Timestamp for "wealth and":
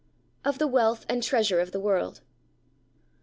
0.65-1.21